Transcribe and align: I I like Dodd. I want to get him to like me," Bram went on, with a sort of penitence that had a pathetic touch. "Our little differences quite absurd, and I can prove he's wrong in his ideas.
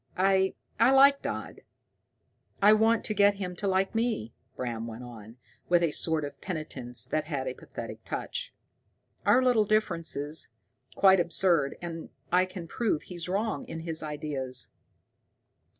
I 0.17 0.55
I 0.79 0.89
like 0.89 1.21
Dodd. 1.21 1.61
I 2.59 2.73
want 2.73 3.03
to 3.05 3.13
get 3.13 3.35
him 3.35 3.55
to 3.57 3.67
like 3.67 3.93
me," 3.93 4.33
Bram 4.55 4.87
went 4.87 5.03
on, 5.03 5.37
with 5.69 5.83
a 5.83 5.91
sort 5.91 6.25
of 6.25 6.41
penitence 6.41 7.05
that 7.05 7.25
had 7.25 7.47
a 7.47 7.53
pathetic 7.53 8.03
touch. 8.03 8.51
"Our 9.27 9.43
little 9.43 9.63
differences 9.65 10.47
quite 10.95 11.19
absurd, 11.19 11.77
and 11.83 12.09
I 12.31 12.45
can 12.45 12.67
prove 12.67 13.03
he's 13.03 13.29
wrong 13.29 13.67
in 13.67 13.81
his 13.81 14.01
ideas. 14.01 14.71